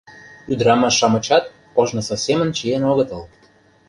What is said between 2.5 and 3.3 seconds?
чиен огытыл.